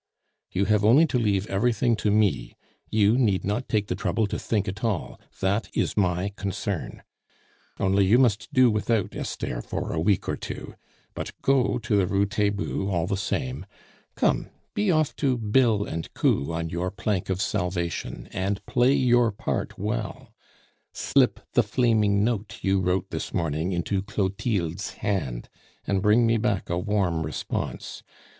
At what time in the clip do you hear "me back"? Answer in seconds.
26.25-26.71